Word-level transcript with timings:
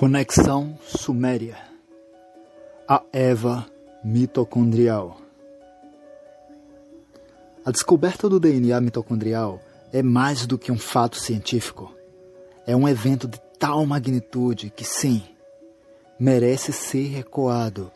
Conexão 0.00 0.78
Suméria 0.82 1.58
A 2.88 3.02
Eva 3.12 3.66
mitocondrial 4.02 5.20
A 7.62 7.70
descoberta 7.70 8.26
do 8.26 8.40
DNA 8.40 8.80
mitocondrial 8.80 9.60
é 9.92 10.02
mais 10.02 10.46
do 10.46 10.56
que 10.56 10.72
um 10.72 10.78
fato 10.78 11.18
científico. 11.18 11.94
É 12.66 12.74
um 12.74 12.88
evento 12.88 13.28
de 13.28 13.38
tal 13.58 13.84
magnitude 13.84 14.70
que, 14.70 14.84
sim, 14.84 15.22
merece 16.18 16.72
ser 16.72 17.18
ecoado 17.18 17.92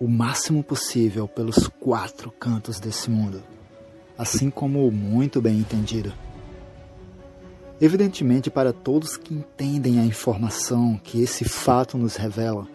o 0.00 0.08
máximo 0.08 0.64
possível 0.64 1.28
pelos 1.28 1.68
quatro 1.68 2.30
cantos 2.30 2.80
desse 2.80 3.10
mundo, 3.10 3.42
assim 4.16 4.48
como 4.48 4.90
muito 4.90 5.42
bem 5.42 5.58
entendido. 5.58 6.14
Evidentemente, 7.80 8.50
para 8.50 8.72
todos 8.72 9.16
que 9.16 9.34
entendem 9.34 9.98
a 10.00 10.04
informação 10.04 10.98
que 11.02 11.22
esse 11.22 11.44
fato 11.44 11.98
nos 11.98 12.16
revela, 12.16 12.66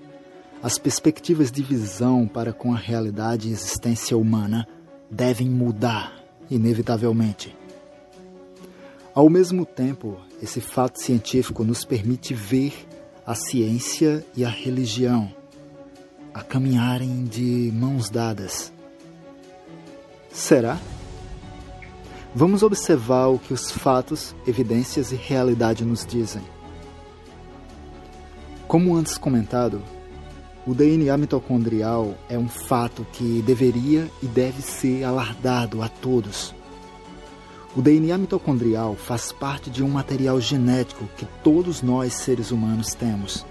as 0.62 0.78
perspectivas 0.78 1.52
de 1.52 1.64
visão 1.64 2.28
para 2.28 2.54
com 2.54 2.74
a 2.74 2.78
realidade 2.78 3.50
e 3.50 3.52
existência 3.52 4.16
humana 4.16 4.68
devem 5.10 5.50
mudar, 5.50 6.24
inevitavelmente. 6.50 7.56
Ao 9.14 9.28
mesmo 9.28 9.66
tempo, 9.66 10.18
esse 10.42 10.62
fato 10.62 11.02
científico 11.02 11.64
nos 11.64 11.84
permite 11.84 12.34
ver 12.34 12.74
a 13.26 13.34
ciência 13.34 14.24
e 14.36 14.46
a 14.46 14.50
religião 14.50 15.34
a 16.34 16.42
caminharem 16.42 17.26
de 17.26 17.72
mãos 17.74 18.10
dadas. 18.10 18.72
Será? 20.32 20.80
Vamos 22.34 22.64
observar 22.64 23.28
o 23.28 23.38
que 23.38 23.54
os 23.54 23.70
fatos, 23.70 24.34
evidências 24.48 25.12
e 25.12 25.16
realidade 25.16 25.84
nos 25.84 26.06
dizem. 26.06 26.42
Como 28.70 28.96
antes 28.96 29.18
comentado, 29.18 29.82
o 30.66 30.74
DNA 30.74 31.18
mitocondrial 31.18 32.16
é 32.30 32.38
um 32.38 32.48
fato 32.48 33.06
que 33.12 33.42
deveria 33.42 34.10
e 34.24 34.28
deve 34.28 34.62
ser 34.62 35.04
alardado 35.04 35.82
a 35.82 35.90
todos. 35.90 36.56
O 37.76 37.82
DNA 37.82 38.18
mitocondrial 38.18 38.96
faz 38.96 39.34
parte 39.34 39.70
de 39.70 39.84
um 39.84 39.90
material 39.90 40.40
genético 40.40 41.10
que 41.18 41.26
todos 41.44 41.82
nós 41.82 42.14
seres 42.14 42.50
humanos 42.50 42.94
temos. 42.94 43.46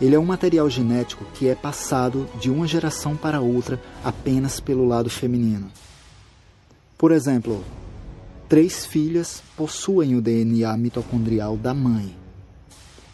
Ele 0.00 0.14
é 0.14 0.18
um 0.18 0.24
material 0.24 0.70
genético 0.70 1.26
que 1.34 1.46
é 1.46 1.54
passado 1.54 2.26
de 2.40 2.50
uma 2.50 2.66
geração 2.66 3.14
para 3.14 3.40
outra 3.40 3.78
apenas 4.02 4.60
pelo 4.60 4.86
lado 4.88 5.10
feminino. 5.10 5.70
Por 6.98 7.12
exemplo, 7.12 7.62
três 8.48 8.86
filhas 8.86 9.42
possuem 9.56 10.16
o 10.16 10.22
DNA 10.22 10.74
mitocondrial 10.76 11.56
da 11.56 11.74
mãe. 11.74 12.16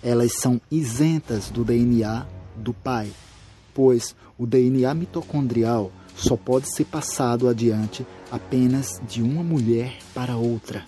Elas 0.02 0.32
são 0.38 0.60
isentas 0.70 1.50
do 1.50 1.64
DNA 1.64 2.26
do 2.56 2.72
pai, 2.72 3.10
pois 3.74 4.14
o 4.38 4.46
DNA 4.46 4.94
mitocondrial 4.94 5.90
só 6.14 6.36
pode 6.36 6.72
ser 6.72 6.84
passado 6.84 7.48
adiante 7.48 8.06
apenas 8.30 9.00
de 9.08 9.22
uma 9.22 9.42
mulher 9.42 9.98
para 10.14 10.36
outra. 10.36 10.84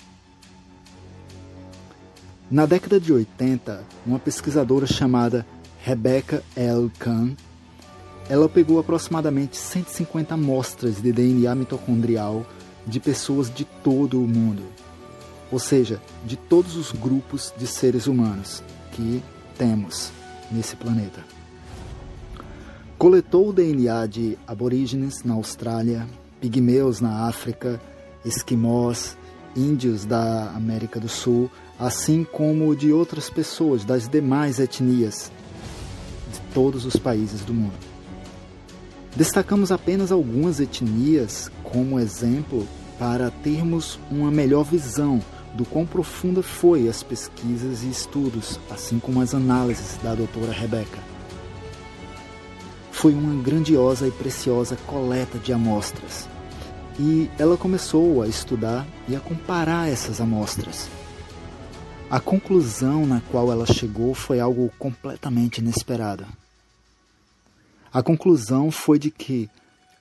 Na 2.51 2.67
década 2.67 3.01
de 3.01 3.13
80, 3.13 3.83
uma 4.07 4.19
pesquisadora 4.19 4.87
chamada 4.87 5.45
Rebecca 5.83 6.45
L. 6.55 6.91
Kahn 6.99 7.35
ela 8.29 8.49
pegou 8.49 8.79
aproximadamente 8.79 9.57
150 9.57 10.33
amostras 10.35 11.01
de 11.01 11.13
DNA 11.13 11.55
mitocondrial 11.55 12.47
de 12.87 13.01
pessoas 13.01 13.53
de 13.53 13.65
todo 13.65 14.23
o 14.23 14.27
mundo, 14.27 14.63
ou 15.51 15.59
seja, 15.59 16.01
de 16.25 16.37
todos 16.37 16.77
os 16.77 16.93
grupos 16.93 17.53
de 17.57 17.67
seres 17.67 18.07
humanos 18.07 18.63
que 18.93 19.23
temos 19.57 20.11
nesse 20.51 20.77
planeta. 20.77 21.25
Coletou 22.99 23.49
o 23.49 23.53
DNA 23.53 24.07
de 24.07 24.39
aborígenes 24.47 25.23
na 25.25 25.35
Austrália, 25.35 26.07
pigmeus 26.41 27.01
na 27.01 27.27
África, 27.27 27.81
esquimós, 28.25 29.17
índios 29.57 30.05
da 30.05 30.51
América 30.51 30.99
do 30.99 31.09
Sul, 31.09 31.51
assim 31.79 32.25
como 32.25 32.75
de 32.75 32.93
outras 32.93 33.29
pessoas 33.29 33.85
das 33.85 34.09
demais 34.09 34.59
etnias 34.59 35.31
de 36.33 36.41
todos 36.53 36.85
os 36.85 36.97
países 36.97 37.43
do 37.43 37.53
mundo. 37.53 37.94
Destacamos 39.17 39.71
apenas 39.71 40.11
algumas 40.11 40.59
etnias 40.59 41.49
como 41.63 42.01
exemplo 42.01 42.67
para 42.99 43.31
termos 43.31 43.99
uma 44.11 44.31
melhor 44.31 44.65
visão 44.65 45.21
do 45.55 45.65
quão 45.65 45.87
profunda 45.87 46.43
foi 46.43 46.89
as 46.89 47.03
pesquisas 47.05 47.85
e 47.85 47.89
estudos, 47.89 48.59
assim 48.69 48.99
como 48.99 49.21
as 49.21 49.33
análises 49.33 49.99
da 50.03 50.17
doutora 50.17 50.53
Rebeca. 50.53 50.99
Foi 52.91 53.13
uma 53.13 53.41
grandiosa 53.41 54.09
e 54.09 54.11
preciosa 54.11 54.77
coleta 54.85 55.39
de 55.39 55.53
amostras, 55.53 56.29
e 56.99 57.31
ela 57.39 57.57
começou 57.57 58.21
a 58.21 58.27
estudar 58.27 58.85
e 59.07 59.15
a 59.15 59.21
comparar 59.21 59.89
essas 59.89 60.21
amostras. 60.21 60.89
A 62.11 62.19
conclusão 62.19 63.07
na 63.07 63.21
qual 63.31 63.53
ela 63.53 63.67
chegou 63.67 64.13
foi 64.13 64.41
algo 64.41 64.73
completamente 64.77 65.59
inesperado. 65.59 66.27
A 67.95 68.03
conclusão 68.03 68.73
foi 68.73 68.99
de 68.99 69.09
que 69.09 69.49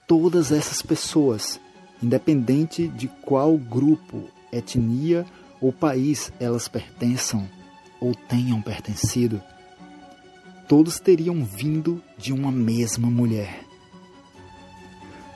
todas 0.08 0.52
essas 0.52 0.82
pessoas, 0.82 1.60
independente 2.02 2.88
de 2.88 3.08
qual 3.08 3.56
grupo, 3.56 4.24
etnia 4.52 5.24
ou 5.62 5.72
país 5.72 6.34
elas 6.40 6.68
pertençam 6.68 7.48
ou 8.02 8.16
tenham 8.16 8.60
pertencido, 8.64 9.40
todos 10.68 11.00
teriam 11.00 11.46
vindo 11.46 12.04
de 12.18 12.34
uma 12.34 12.52
mesma 12.52 13.12
mulher. 13.12 13.64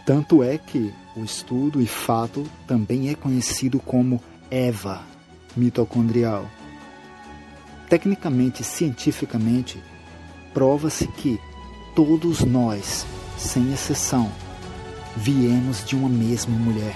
Tanto 0.04 0.42
é 0.42 0.58
que 0.58 0.92
o 1.16 1.24
estudo 1.24 1.80
e 1.80 1.86
fato 1.86 2.44
também 2.66 3.10
é 3.10 3.14
conhecido 3.14 3.80
como 3.80 4.20
EVA 4.50 5.04
mitocondrial. 5.56 6.50
Tecnicamente 7.88 8.64
cientificamente, 8.64 9.80
prova-se 10.56 11.08
que 11.08 11.40
todos 11.98 12.42
nós, 12.42 13.08
sem 13.40 13.74
exceção, 13.74 14.32
viemos 15.16 15.84
de 15.84 15.96
uma 15.96 16.08
mesma 16.08 16.56
mulher. 16.56 16.96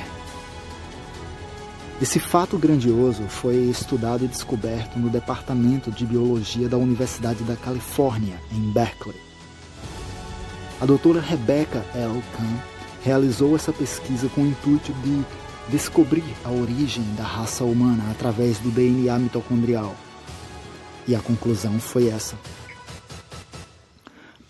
Esse 1.99 2.19
fato 2.19 2.55
grandioso 2.55 3.23
foi 3.23 3.55
estudado 3.55 4.25
e 4.25 4.27
descoberto 4.27 4.99
no 4.99 5.09
Departamento 5.09 5.89
de 5.89 6.05
Biologia 6.05 6.69
da 6.69 6.77
Universidade 6.77 7.43
da 7.43 7.55
Califórnia, 7.55 8.39
em 8.51 8.71
Berkeley. 8.71 9.19
A 10.79 10.85
doutora 10.85 11.19
Rebecca 11.19 11.83
L. 11.95 12.21
Kahn 12.37 12.57
realizou 13.03 13.55
essa 13.55 13.73
pesquisa 13.73 14.29
com 14.29 14.41
o 14.41 14.47
intuito 14.47 14.93
de 14.93 15.25
descobrir 15.67 16.35
a 16.45 16.51
origem 16.51 17.03
da 17.17 17.23
raça 17.23 17.63
humana 17.63 18.03
através 18.11 18.59
do 18.59 18.69
DNA 18.69 19.17
mitocondrial. 19.17 19.95
E 21.07 21.15
a 21.15 21.19
conclusão 21.19 21.79
foi 21.79 22.07
essa. 22.07 22.35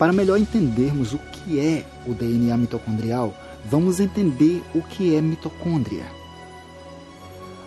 Para 0.01 0.12
melhor 0.12 0.39
entendermos 0.39 1.13
o 1.13 1.19
que 1.19 1.59
é 1.59 1.85
o 2.07 2.16
DNA 2.16 2.57
mitocondrial, 2.57 3.35
vamos 3.63 4.00
entender 4.00 4.63
o 4.73 4.81
que 4.81 5.16
é 5.16 5.22
mitocôndria. 5.22 6.07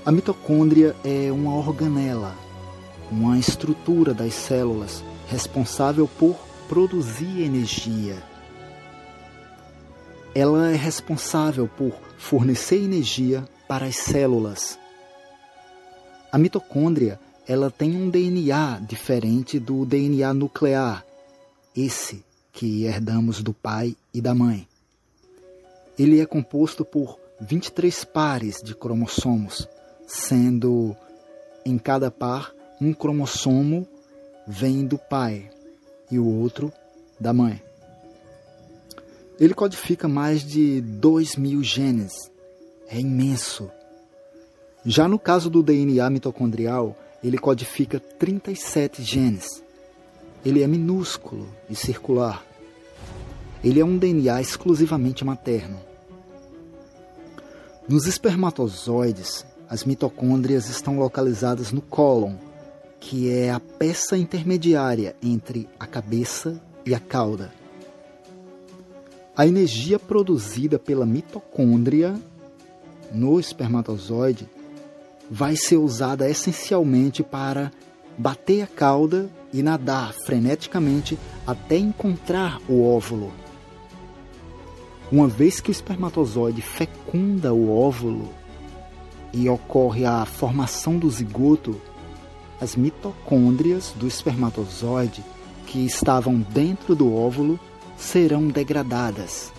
A 0.05 0.11
mitocôndria 0.11 0.97
é 1.05 1.31
uma 1.31 1.55
organela, 1.55 2.35
uma 3.08 3.38
estrutura 3.38 4.12
das 4.12 4.35
células 4.35 5.05
responsável 5.29 6.08
por 6.08 6.35
produzir 6.69 7.43
energia. 7.43 8.20
Ela 10.35 10.73
é 10.73 10.75
responsável 10.75 11.69
por 11.69 11.93
fornecer 12.19 12.82
energia 12.82 13.44
para 13.69 13.87
as 13.87 13.94
células. 13.94 14.76
A 16.32 16.37
mitocôndria, 16.37 17.17
ela 17.47 17.70
tem 17.70 17.94
um 17.94 18.11
DNA 18.11 18.81
diferente 18.81 19.61
do 19.61 19.87
DNA 19.87 20.35
nuclear, 20.35 21.05
esse 21.76 22.25
que 22.55 22.85
herdamos 22.85 23.43
do 23.43 23.53
pai 23.53 23.97
e 24.15 24.21
da 24.21 24.33
mãe. 24.33 24.67
Ele 25.99 26.21
é 26.21 26.25
composto 26.25 26.85
por 26.85 27.19
23 27.41 28.05
pares 28.05 28.62
de 28.62 28.75
cromossomos, 28.75 29.69
sendo 30.06 30.97
em 31.67 31.77
cada 31.77 32.11
par 32.11 32.55
um 32.81 32.95
cromossomo 32.95 33.87
vem 34.47 34.87
do 34.87 34.97
pai 34.97 35.51
e 36.11 36.19
o 36.19 36.27
outro 36.27 36.73
da 37.19 37.33
mãe. 37.33 37.61
Ele 39.39 39.53
codifica 39.53 40.06
mais 40.06 40.45
de 40.45 40.81
2 40.81 41.35
mil 41.37 41.62
genes. 41.62 42.12
É 42.89 43.01
imenso. 43.01 43.69
Já 44.87 45.09
no 45.09 45.19
caso 45.19 45.51
do 45.51 45.62
DNA 45.62 46.09
mitocondrial, 46.09 46.97
ele 47.23 47.39
codifica 47.39 47.99
37 47.99 49.03
genes. 49.03 49.63
Ele 50.44 50.62
é 50.62 50.67
minúsculo 50.67 51.49
e 51.70 51.75
circular. 51.75 52.44
Ele 53.62 53.81
é 53.81 53.85
um 53.85 53.96
DNA 53.96 54.41
exclusivamente 54.41 55.25
materno. 55.25 55.79
Nos 57.88 58.06
espermatozoides, 58.06 59.46
as 59.69 59.85
mitocôndrias 59.85 60.69
estão 60.69 60.99
localizadas 60.99 61.73
no 61.73 61.81
cólon, 61.81 62.35
que 63.00 63.31
é 63.31 63.50
a 63.50 63.61
peça 63.61 64.17
intermediária 64.17 65.17
entre 65.23 65.69
a 65.79 65.87
cabeça 65.87 66.61
e 66.85 66.94
a 66.94 67.00
cauda. 67.00 67.52
A 69.37 69.46
energia 69.46 69.99
produzida 69.99 70.79
pela 70.79 71.05
mitocôndria 71.05 72.14
no 73.12 73.41
espermatozoide 73.41 74.49
vai 75.31 75.56
ser 75.56 75.76
usada 75.76 76.29
essencialmente 76.29 77.23
para 77.23 77.73
bater 78.16 78.62
a 78.62 78.66
cauda 78.66 79.31
e 79.52 79.62
nadar 79.62 80.12
freneticamente 80.12 81.19
até 81.46 81.76
encontrar 81.76 82.61
o 82.69 82.84
óvulo. 82.87 83.32
Uma 85.11 85.28
vez 85.28 85.61
que 85.61 85.70
o 85.70 85.72
espermatozoide 85.72 86.62
fecunda 86.62 87.52
o 87.52 87.76
óvulo 87.76 88.32
e 89.32 89.49
ocorre 89.49 90.05
a 90.05 90.25
formação 90.25 90.99
do 90.99 91.11
zigoto, 91.11 91.81
as 92.61 92.75
mitocôndrias 92.76 93.93
do 93.96 94.06
espermatozoide 94.06 95.22
que 95.67 95.84
estavam 95.84 96.38
dentro 96.38 96.94
do 96.94 97.14
óvulo 97.14 97.58
serão 97.96 98.49
degradadas, 98.49 99.52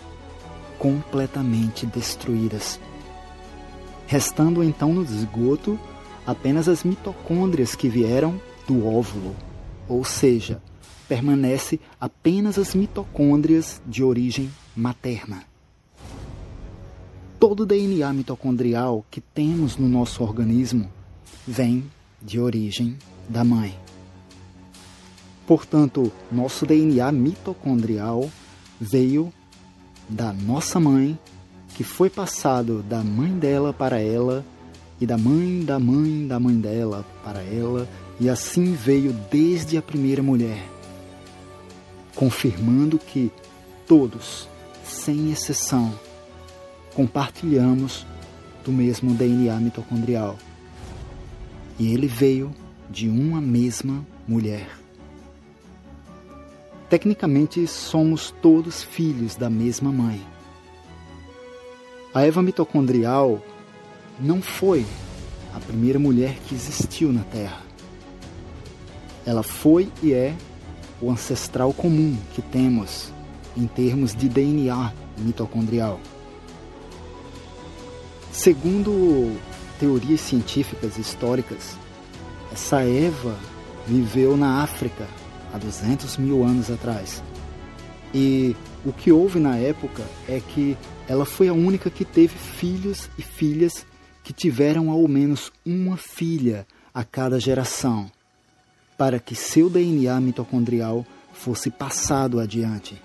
completamente 0.80 1.86
destruídas. 1.86 2.80
Restando 4.08 4.64
então 4.64 4.94
no 4.94 5.04
zigoto 5.04 5.80
apenas 6.26 6.68
as 6.68 6.84
mitocôndrias 6.84 7.76
que 7.76 7.88
vieram 7.88 8.40
do 8.68 8.86
óvulo, 8.86 9.36
ou 9.88 10.04
seja, 10.04 10.62
permanece 11.08 11.80
apenas 12.00 12.58
as 12.58 12.74
mitocôndrias 12.74 13.82
de 13.86 14.04
origem 14.04 14.50
materna. 14.76 15.44
Todo 17.40 17.62
o 17.62 17.66
DNA 17.66 18.12
mitocondrial 18.14 19.06
que 19.12 19.22
temos 19.22 19.78
no 19.78 19.88
nosso 19.88 20.24
organismo 20.24 20.90
vem 21.48 21.86
de 22.22 22.40
origem 22.40 22.98
da 23.30 23.44
mãe. 23.44 23.78
Portanto, 25.46 26.12
nosso 26.32 26.66
DNA 26.66 27.12
mitocondrial 27.12 28.30
veio 28.82 29.32
da 30.10 30.34
nossa 30.34 30.80
mãe, 30.80 31.18
que 31.76 31.84
foi 31.84 32.10
passado 32.10 32.82
da 32.82 33.04
mãe 33.04 33.32
dela 33.38 33.72
para 33.72 34.00
ela, 34.00 34.44
e 35.00 35.06
da 35.06 35.18
mãe 35.18 35.64
da 35.64 35.80
mãe 35.80 36.28
da 36.28 36.40
mãe 36.40 36.58
dela 36.60 37.06
para 37.24 37.42
ela, 37.42 37.88
e 38.20 38.30
assim 38.30 38.74
veio 38.74 39.14
desde 39.30 39.78
a 39.78 39.82
primeira 39.82 40.24
mulher, 40.24 40.64
confirmando 42.16 42.98
que 42.98 43.32
todos, 43.88 44.48
sem 44.84 45.32
exceção, 45.32 45.94
compartilhamos 46.94 48.06
do 48.64 48.72
mesmo 48.72 49.14
DNA 49.14 49.60
mitocondrial. 49.60 50.38
E 51.78 51.94
ele 51.94 52.08
veio 52.08 52.56
de 52.90 53.10
uma 53.10 53.42
mesma 53.42 54.06
mulher. 54.26 54.68
Tecnicamente, 56.90 57.68
somos 57.68 58.34
todos 58.42 58.82
filhos 58.82 59.36
da 59.36 59.50
mesma 59.50 59.92
mãe. 59.92 60.26
A 62.14 62.22
Eva 62.22 62.42
mitocondrial 62.42 63.42
não 64.20 64.42
foi 64.42 64.86
a 65.54 65.60
primeira 65.60 66.00
mulher 66.00 66.36
que 66.48 66.56
existiu 66.56 67.12
na 67.12 67.24
Terra. 67.24 67.62
Ela 69.26 69.44
foi 69.44 69.90
e 70.04 70.14
é 70.14 70.36
o 71.02 71.10
ancestral 71.10 71.74
comum 71.74 72.16
que 72.34 72.42
temos 72.42 73.12
em 73.58 73.68
termos 73.68 74.16
de 74.16 74.30
DNA 74.30 74.94
mitocondrial. 75.18 76.00
Segundo 78.32 79.38
teorias 79.80 80.22
científicas 80.22 80.98
históricas, 80.98 81.78
essa 82.52 82.82
Eva 82.82 83.38
viveu 83.88 84.38
na 84.38 84.62
África 84.62 85.08
há 85.54 85.58
200 85.58 86.18
mil 86.18 86.44
anos 86.44 86.70
atrás. 86.70 87.24
E 88.14 88.56
o 88.86 88.94
que 88.94 89.12
houve 89.12 89.40
na 89.40 89.58
época 89.58 90.04
é 90.28 90.40
que 90.40 90.78
ela 91.08 91.26
foi 91.26 91.48
a 91.48 91.54
única 91.54 91.90
que 91.90 92.06
teve 92.06 92.38
filhos 92.38 93.10
e 93.18 93.22
filhas 93.22 93.86
que 94.26 94.34
tiveram 94.34 94.90
ao 94.90 95.08
menos 95.08 95.52
uma 95.64 95.96
filha 95.96 96.66
a 96.92 97.04
cada 97.04 97.40
geração, 97.40 98.12
para 98.98 99.20
que 99.20 99.36
seu 99.36 99.70
DNA 99.70 100.20
mitocondrial 100.20 101.06
fosse 101.32 101.70
passado 101.70 102.40
adiante. 102.40 103.00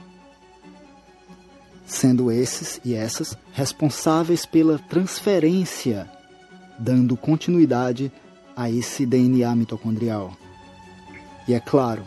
Sendo 1.85 2.33
esses 2.33 2.81
e 2.83 2.95
essas 2.95 3.37
responsáveis 3.53 4.47
pela 4.47 4.79
transferência 4.79 6.11
dando 6.79 7.19
continuidade 7.19 8.11
a 8.57 8.71
esse 8.71 9.05
DNA 9.05 9.55
mitocondrial. 9.55 10.35
E 11.47 11.53
é 11.53 11.61
claro, 11.61 12.03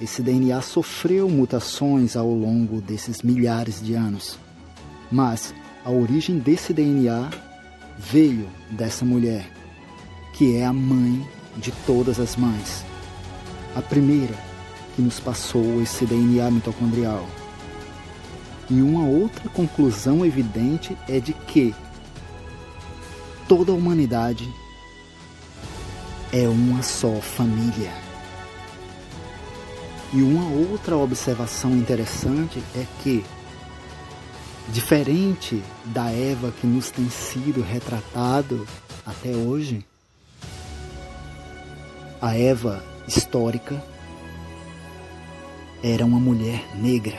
esse 0.00 0.22
DNA 0.22 0.60
sofreu 0.60 1.28
mutações 1.28 2.16
ao 2.16 2.32
longo 2.32 2.80
desses 2.80 3.22
milhares 3.22 3.82
de 3.82 3.94
anos. 3.94 4.38
Mas 5.10 5.52
a 5.84 5.90
origem 5.90 6.38
desse 6.38 6.72
DNA 6.72 7.51
veio 7.98 8.48
dessa 8.70 9.04
mulher, 9.04 9.50
que 10.32 10.56
é 10.56 10.64
a 10.64 10.72
mãe 10.72 11.26
de 11.56 11.70
todas 11.86 12.18
as 12.18 12.36
mães. 12.36 12.84
A 13.74 13.82
primeira 13.82 14.34
que 14.94 15.02
nos 15.02 15.18
passou 15.18 15.80
esse 15.82 16.04
DNA 16.04 16.50
mitocondrial. 16.50 17.26
E 18.70 18.80
uma 18.80 19.04
outra 19.04 19.48
conclusão 19.48 20.24
evidente 20.24 20.96
é 21.08 21.20
de 21.20 21.32
que 21.32 21.74
toda 23.48 23.72
a 23.72 23.74
humanidade 23.74 24.48
é 26.32 26.48
uma 26.48 26.82
só 26.82 27.14
família. 27.20 27.92
E 30.14 30.22
uma 30.22 30.44
outra 30.48 30.96
observação 30.96 31.72
interessante 31.72 32.62
é 32.74 32.86
que, 33.02 33.24
diferente 34.68 35.62
da 35.86 36.10
Eva 36.10 36.52
que 36.60 36.66
nos 36.66 36.90
tem 36.90 37.08
sido 37.10 37.62
retratado 37.62 38.66
até 39.04 39.30
hoje, 39.30 39.84
a 42.20 42.36
Eva 42.36 42.82
histórica 43.06 43.82
era 45.82 46.04
uma 46.04 46.20
mulher 46.20 46.64
negra 46.76 47.18